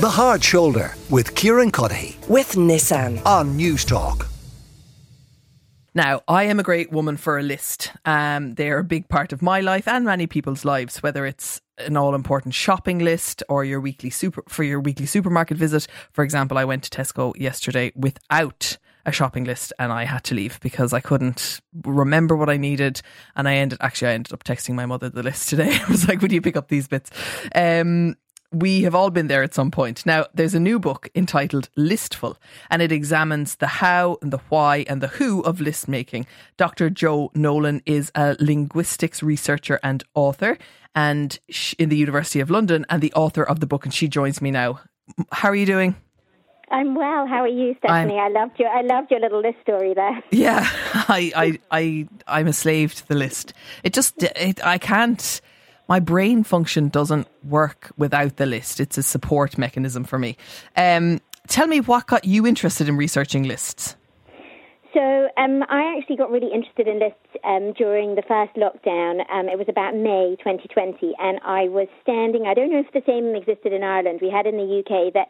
[0.00, 3.20] The Hard Shoulder with Kieran Cuddihy with Nissan.
[3.26, 4.26] on Newstalk.
[5.94, 7.92] Now, I am a great woman for a list.
[8.06, 11.60] Um, they are a big part of my life and many people's lives, whether it's
[11.76, 15.86] an all important shopping list or your weekly super for your weekly supermarket visit.
[16.12, 20.34] For example, I went to Tesco yesterday without a shopping list and I had to
[20.34, 23.02] leave because I couldn't remember what I needed
[23.36, 25.78] and I ended actually I ended up texting my mother the list today.
[25.86, 27.10] I was like, Would you pick up these bits?
[27.54, 28.16] Um
[28.52, 30.04] we have all been there at some point.
[30.04, 32.36] Now, there's a new book entitled Listful,
[32.68, 36.26] and it examines the how and the why and the who of list making.
[36.56, 36.90] Dr.
[36.90, 40.58] Jo Nolan is a linguistics researcher and author,
[40.94, 41.38] and
[41.78, 43.84] in the University of London, and the author of the book.
[43.84, 44.80] And she joins me now.
[45.32, 45.94] How are you doing?
[46.70, 47.26] I'm well.
[47.26, 48.18] How are you, Stefanie?
[48.18, 50.22] I'm, i loved your I loved your little list story there.
[50.30, 50.60] Yeah,
[50.94, 53.52] I I I I'm a slave to the list.
[53.82, 55.40] It just it, I can't
[55.90, 58.78] my brain function doesn't work without the list.
[58.78, 60.36] It's a support mechanism for me.
[60.76, 63.96] Um, tell me what got you interested in researching lists.
[64.94, 69.28] So um, I actually got really interested in lists um, during the first lockdown.
[69.30, 72.46] Um, it was about May 2020, and I was standing.
[72.46, 74.20] I don't know if the same existed in Ireland.
[74.22, 75.26] We had in the UK that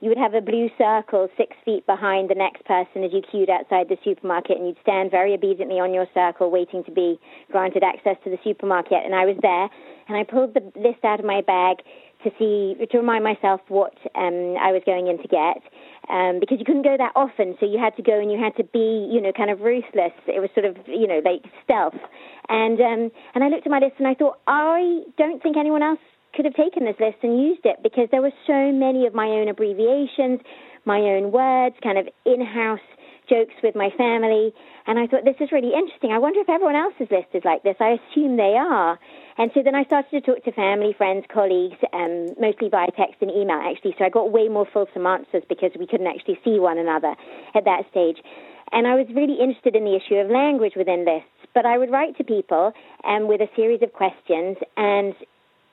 [0.00, 3.50] you would have a blue circle six feet behind the next person as you queued
[3.50, 7.18] outside the supermarket, and you'd stand very obediently on your circle, waiting to be
[7.50, 9.04] granted access to the supermarket.
[9.04, 9.68] And I was there,
[10.08, 11.78] and I pulled the list out of my bag
[12.24, 15.62] to see to remind myself what um, I was going in to get.
[16.08, 18.56] Um, because you couldn't go that often, so you had to go and you had
[18.56, 20.16] to be, you know, kind of ruthless.
[20.26, 22.00] It was sort of, you know, like stealth.
[22.48, 25.82] And um, and I looked at my list and I thought, I don't think anyone
[25.82, 26.00] else
[26.34, 29.26] could have taken this list and used it because there were so many of my
[29.26, 30.40] own abbreviations,
[30.84, 32.80] my own words, kind of in-house
[33.28, 34.52] jokes with my family.
[34.86, 36.12] And I thought, this is really interesting.
[36.12, 37.76] I wonder if everyone else's list is like this.
[37.80, 38.98] I assume they are.
[39.36, 43.20] And so then I started to talk to family, friends, colleagues, um, mostly via text
[43.20, 43.94] and email, actually.
[43.98, 47.14] So I got way more fulsome answers because we couldn't actually see one another
[47.54, 48.18] at that stage.
[48.72, 51.28] And I was really interested in the issue of language within lists.
[51.54, 52.72] But I would write to people
[53.04, 55.14] um, with a series of questions, and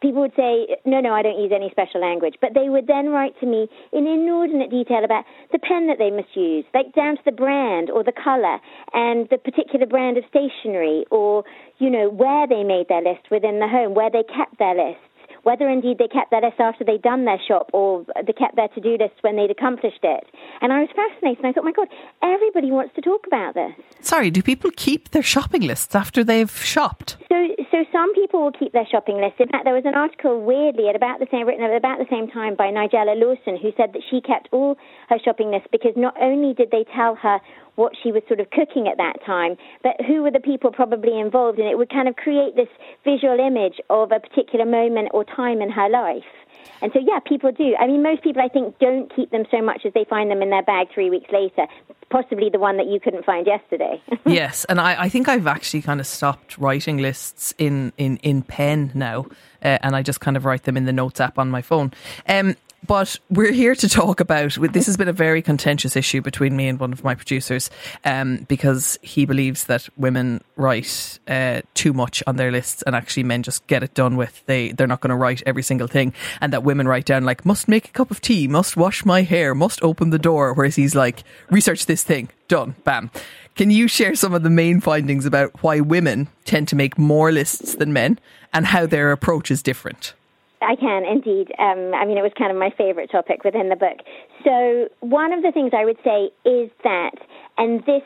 [0.00, 2.34] people would say, no, no, I don't use any special language.
[2.40, 6.10] But they would then write to me in inordinate detail about the pen that they
[6.10, 8.58] must use, like down to the brand or the color
[8.92, 11.44] and the particular brand of stationery or,
[11.78, 15.00] you know, where they made their list within the home, where they kept their list
[15.42, 18.68] whether indeed they kept their list after they'd done their shop or they kept their
[18.68, 20.24] to-do list when they'd accomplished it.
[20.60, 21.44] And I was fascinated.
[21.44, 21.88] I thought, my God,
[22.22, 23.72] everybody wants to talk about this.
[24.00, 27.16] Sorry, do people keep their shopping lists after they've shopped?
[27.78, 29.38] So, so some people will keep their shopping lists.
[29.38, 32.06] In fact, there was an article weirdly at about the same written at about the
[32.10, 34.76] same time by Nigella Lawson, who said that she kept all
[35.08, 37.40] her shopping lists because not only did they tell her
[37.78, 41.18] what she was sort of cooking at that time, but who were the people probably
[41.18, 42.68] involved, and it would kind of create this
[43.04, 46.24] visual image of a particular moment or time in her life.
[46.82, 47.74] And so, yeah, people do.
[47.78, 50.42] I mean, most people, I think, don't keep them so much as they find them
[50.42, 51.66] in their bag three weeks later.
[52.10, 54.02] Possibly the one that you couldn't find yesterday.
[54.26, 58.42] yes, and I, I, think I've actually kind of stopped writing lists in, in, in
[58.42, 59.26] pen now,
[59.62, 61.92] uh, and I just kind of write them in the notes app on my phone.
[62.28, 62.56] Um,
[62.86, 66.68] but we're here to talk about this has been a very contentious issue between me
[66.68, 67.70] and one of my producers
[68.04, 73.24] um, because he believes that women write uh, too much on their lists and actually
[73.24, 74.44] men just get it done with.
[74.46, 77.44] They they're not going to write every single thing, and that women write down like
[77.44, 80.54] must make a cup of tea, must wash my hair, must open the door.
[80.54, 83.10] Whereas he's like research this thing, done, bam.
[83.56, 87.32] Can you share some of the main findings about why women tend to make more
[87.32, 88.20] lists than men
[88.52, 90.14] and how their approach is different?
[90.60, 91.52] I can indeed.
[91.58, 93.98] Um, I mean, it was kind of my favorite topic within the book.
[94.44, 97.12] So, one of the things I would say is that,
[97.56, 98.02] and this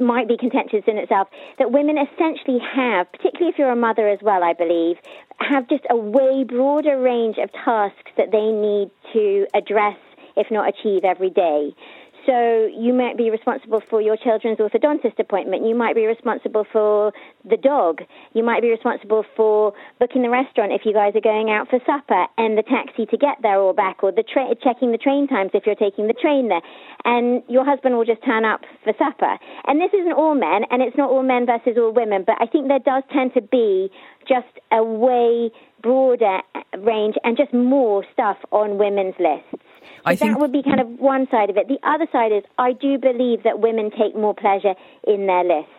[0.00, 1.28] might be contentious in itself,
[1.58, 4.96] that women essentially have, particularly if you're a mother as well, I believe,
[5.38, 9.98] have just a way broader range of tasks that they need to address,
[10.36, 11.74] if not achieve, every day.
[12.26, 15.66] So you might be responsible for your children's orthodontist appointment.
[15.66, 17.12] You might be responsible for
[17.44, 18.02] the dog.
[18.32, 21.80] You might be responsible for booking the restaurant if you guys are going out for
[21.84, 25.26] supper and the taxi to get there or back or the tra- checking the train
[25.26, 26.62] times if you're taking the train there.
[27.04, 29.38] And your husband will just turn up for supper.
[29.66, 32.46] And this isn't all men and it's not all men versus all women, but I
[32.46, 33.90] think there does tend to be
[34.28, 35.50] just a way
[35.82, 36.38] broader
[36.78, 39.64] range and just more stuff on women's lists.
[40.04, 41.68] I think that would be kind of one side of it.
[41.68, 44.74] The other side is I do believe that women take more pleasure
[45.06, 45.72] in their lists.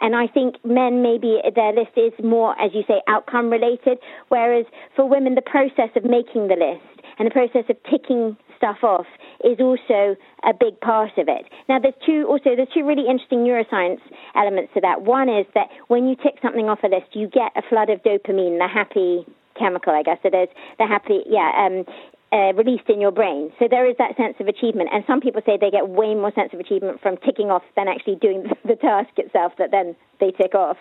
[0.00, 3.98] And I think men maybe their list is more, as you say, outcome related,
[4.28, 6.84] whereas for women the process of making the list
[7.18, 9.06] and the process of ticking stuff off
[9.44, 11.46] is also a big part of it.
[11.68, 14.00] Now, there's two also there's two really interesting neuroscience
[14.34, 15.02] elements to that.
[15.02, 18.02] One is that when you tick something off a list, you get a flood of
[18.02, 19.26] dopamine, the happy
[19.58, 21.84] chemical, I guess it is, the happy, yeah, um,
[22.32, 23.52] uh, released in your brain.
[23.58, 24.90] So there is that sense of achievement.
[24.92, 27.88] And some people say they get way more sense of achievement from ticking off than
[27.88, 30.78] actually doing the task itself that then they tick off.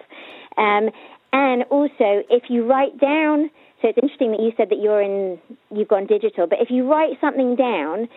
[0.58, 0.90] Um,
[1.34, 3.52] and also, if you write down,
[3.82, 5.40] so it's interesting that you said that you're in,
[5.70, 8.08] you've gone digital, but if you write something down,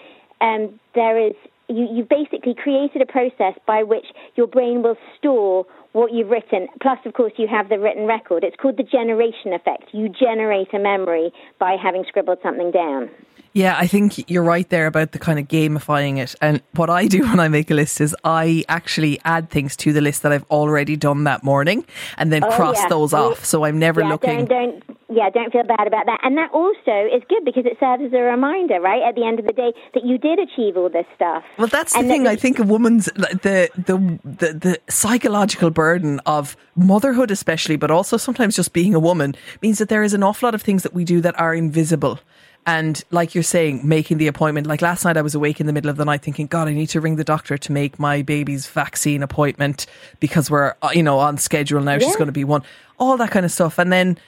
[0.40, 1.34] um, there is
[1.68, 4.06] you, you've basically created a process by which
[4.36, 6.68] your brain will store what you've written.
[6.82, 8.44] Plus, of course, you have the written record.
[8.44, 9.84] It's called the generation effect.
[9.92, 13.10] You generate a memory by having scribbled something down.
[13.54, 16.34] Yeah, I think you're right there about the kind of gamifying it.
[16.40, 19.92] And what I do when I make a list is I actually add things to
[19.92, 21.84] the list that I've already done that morning
[22.18, 22.88] and then Oh, cross yeah.
[22.88, 23.44] those off.
[23.44, 24.44] So I'm never yeah, looking.
[24.44, 26.20] Don't, don't, yeah, don't feel bad about that.
[26.22, 29.38] And that also is good because it serves as a reminder, right, at the end
[29.38, 31.43] of the day, that you did achieve all this stuff.
[31.56, 32.25] Well, that's the And thing.
[32.25, 37.90] the- I think a woman's the, the the the psychological burden of motherhood, especially, but
[37.90, 40.82] also sometimes just being a woman, means that there is an awful lot of things
[40.82, 42.20] that we do that are invisible.
[42.66, 44.66] And like you're saying, making the appointment.
[44.66, 46.75] Like last night, I was awake in the middle of the night thinking, God, I
[46.75, 49.87] need to ring the doctor to make my baby's vaccine appointment
[50.20, 51.99] because we're, uh, you know, on schedule now.
[51.99, 52.62] She's going to be one.
[52.99, 53.78] All that kind of stuff.
[53.78, 54.19] And then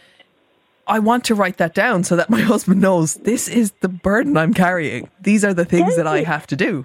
[0.91, 4.37] I want to write that down so that my husband knows this is the burden
[4.37, 5.09] I'm carrying.
[5.21, 6.85] These are the things that I have to do.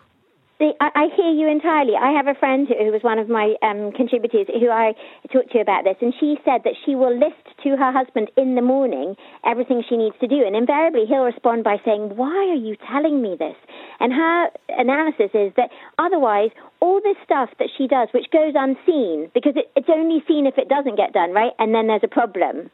[0.59, 1.95] See, I, I hear you entirely.
[1.99, 4.93] I have a friend who, who was one of my um, contributors who I
[5.33, 8.55] talked to about this, and she said that she will list to her husband in
[8.55, 12.61] the morning everything she needs to do, and invariably he'll respond by saying, "Why are
[12.61, 13.57] you telling me this?"
[13.99, 19.31] And her analysis is that otherwise, all this stuff that she does, which goes unseen,
[19.33, 21.51] because it, it's only seen if it doesn't get done, right?
[21.59, 22.71] And then there's a problem.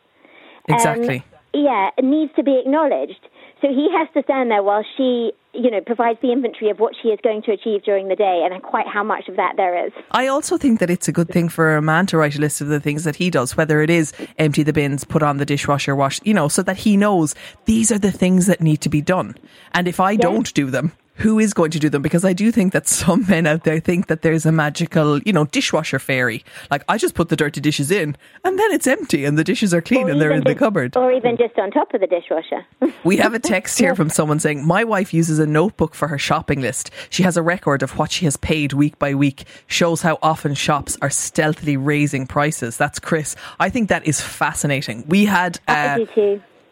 [0.70, 1.24] Um, Exactly.
[1.54, 3.28] yeah, it needs to be acknowledged.
[3.62, 6.94] So he has to stand there while she, you know, provides the inventory of what
[7.00, 9.86] she is going to achieve during the day and quite how much of that there
[9.86, 9.92] is.
[10.10, 12.62] I also think that it's a good thing for a man to write a list
[12.62, 15.46] of the things that he does, whether it is empty the bins, put on the
[15.46, 17.36] dishwasher, wash, you know, so that he knows
[17.66, 19.36] these are the things that need to be done.
[19.74, 22.02] And if I don't do them, who is going to do them?
[22.02, 25.34] Because I do think that some men out there think that there's a magical, you
[25.34, 26.44] know, dishwasher fairy.
[26.70, 29.74] Like I just put the dirty dishes in and then it's empty and the dishes
[29.74, 30.98] are clean Or and they're in the cupboard.
[30.98, 32.66] Or even just on top of the dishwasher.
[33.04, 36.20] We have a text here from someone saying, My wife uses a notebook for her
[36.20, 36.92] shopping list.
[37.10, 40.54] She has a record of what she has paid week by week, shows how often
[40.54, 42.78] shops are stealthily raising prices.
[42.78, 43.36] That's Chris.
[43.60, 45.06] I think that is fascinating.
[45.08, 45.60] We had.
[45.68, 46.06] Uh,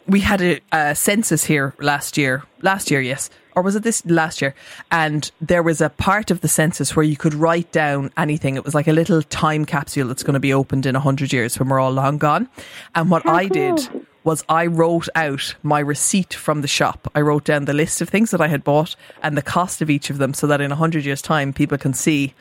[0.06, 2.42] we had a, a census here last year.
[2.62, 3.30] Last year, yes.
[3.60, 4.54] Or was it this last year?
[4.90, 8.56] And there was a part of the census where you could write down anything.
[8.56, 11.58] It was like a little time capsule that's going to be opened in 100 years
[11.58, 12.48] when we're all long gone.
[12.94, 13.86] And what How I did
[14.24, 17.10] was I wrote out my receipt from the shop.
[17.14, 19.90] I wrote down the list of things that I had bought and the cost of
[19.90, 22.32] each of them so that in 100 years' time, people can see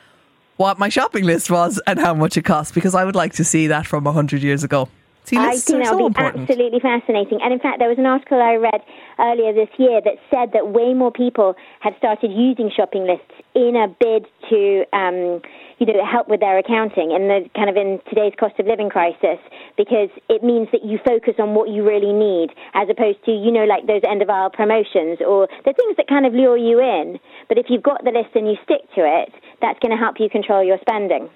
[0.56, 3.44] what my shopping list was and how much it cost because I would like to
[3.44, 4.88] see that from 100 years ago.
[5.26, 6.50] See, I think that'll so be important.
[6.50, 7.40] absolutely fascinating.
[7.44, 8.82] And in fact, there was an article I read
[9.20, 13.76] earlier this year that said that way more people have started using shopping lists in
[13.76, 15.42] a bid to, um,
[15.78, 18.90] you know, help with their accounting and the kind of in today's cost of living
[18.90, 19.38] crisis
[19.78, 23.52] because it means that you focus on what you really need as opposed to, you
[23.52, 26.80] know, like those end of aisle promotions or the things that kind of lure you
[26.82, 27.20] in.
[27.48, 29.30] But if you've got the list and you stick to it,
[29.62, 31.30] that's going to help you control your spending.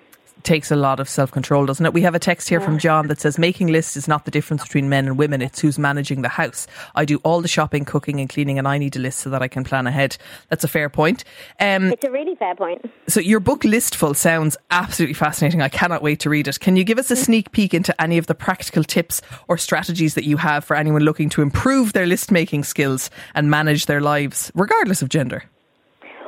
[0.44, 1.94] Takes a lot of self control, doesn't it?
[1.94, 4.64] We have a text here from John that says making lists is not the difference
[4.64, 6.68] between men and women, it's who's managing the house.
[6.96, 9.42] I do all the shopping, cooking, and cleaning, and I need a list so that
[9.42, 10.18] I can plan ahead.
[10.50, 11.24] That's a fair point.
[11.60, 12.90] Um, It's a really fair point.
[13.08, 15.62] so, your book Listful sounds absolutely fascinating.
[15.62, 16.60] I cannot wait to read it.
[16.60, 20.16] Can you give us a sneak peek into any of the practical tips or strategies
[20.16, 24.02] that you have for anyone looking to improve their list making skills and manage their
[24.02, 25.44] lives, regardless of gender?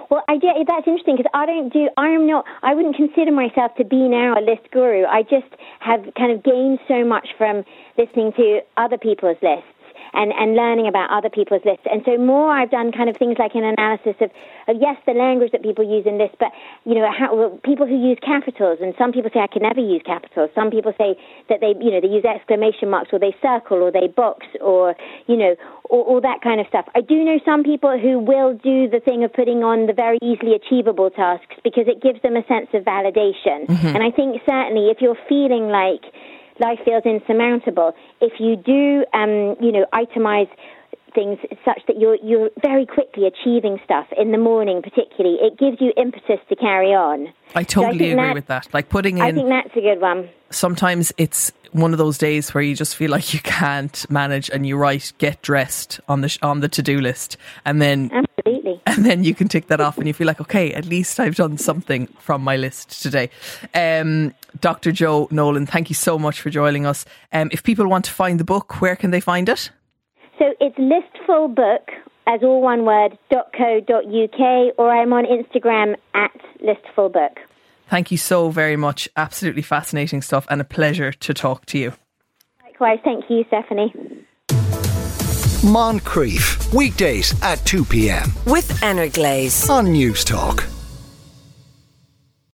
[0.10, 1.90] Well, I do, that's interesting because I don't do.
[1.98, 2.46] I am not.
[2.62, 5.06] I wouldn't consider myself to be now a list guru.
[5.06, 7.64] I just have kind of gained so much from
[7.98, 9.75] listening to other people's lists
[10.16, 11.86] and and learning about other people's lists.
[11.92, 14.32] And so more, I've done kind of things like an analysis of,
[14.68, 16.52] of yes, the language that people use in lists, but
[16.86, 18.80] you know, how, well, people who use capitals.
[18.82, 20.50] And some people say I can never use capitals.
[20.56, 21.16] Some people say
[21.50, 24.96] that they, you know, they use exclamation marks or they circle or they box or
[25.28, 25.56] you know
[25.90, 26.86] all, all that kind of stuff.
[26.96, 30.18] I do know some people who will do the thing of putting on the very
[30.22, 33.68] easily achievable tasks because it gives them a sense of validation.
[33.68, 33.96] Mm-hmm.
[33.96, 36.02] And I think certainly if you're feeling like
[36.60, 40.50] life feels insurmountable, if you do, um, you know, itemize
[41.16, 45.78] things such that you're you're very quickly achieving stuff in the morning, particularly, it gives
[45.80, 47.30] you impetus to carry on.
[47.56, 48.68] I totally think agree that- with that.
[48.74, 50.30] Like putting in, I think that's a good one.
[50.52, 54.66] sometimes it's one of those days where you just feel like you can't manage and
[54.66, 58.82] you write get dressed on the on the to-do list and then Absolutely.
[58.86, 61.36] and then you can tick that off and you feel like okay at least I've
[61.36, 63.30] done something from my list today
[63.74, 67.04] um, Dr Jo Nolan thank you so much for joining us
[67.34, 69.70] um, if people want to find the book where can they find it
[70.38, 71.88] So it's listfulbook,
[72.28, 77.38] as all one word, .co.uk, or I'm on Instagram at listfulbook.
[77.88, 79.08] Thank you so very much.
[79.16, 81.94] Absolutely fascinating stuff and a pleasure to talk to you.
[82.64, 83.94] Likewise, thank you, Stefanie.
[85.66, 88.32] Moncrieff, weekdays at 2 p.m.
[88.46, 90.75] With Anna Glaze on Newstalk.